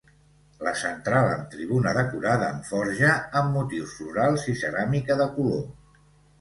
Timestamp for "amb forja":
2.55-3.13